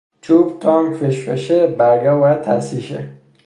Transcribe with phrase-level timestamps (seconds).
[0.21, 3.09] توپ تانک فشفشه برگه ها باید تصحیح شه